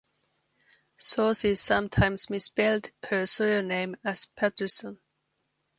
[0.97, 4.99] Sources sometimes misspelled her surname as Patterson.